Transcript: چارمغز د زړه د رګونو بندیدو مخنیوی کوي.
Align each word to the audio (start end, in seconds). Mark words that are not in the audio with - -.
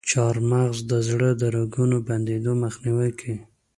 چارمغز 0.09 0.77
د 0.91 0.93
زړه 1.09 1.29
د 1.41 1.43
رګونو 1.55 1.97
بندیدو 2.07 2.51
مخنیوی 2.63 3.11
کوي. 3.19 3.37